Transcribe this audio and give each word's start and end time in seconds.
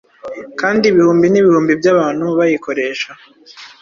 kandi 0.59 0.83
ibihumbi 0.91 1.27
n’ibihumbi 1.29 1.71
by’abantu 1.79 2.25
bayikoresha 2.37 3.11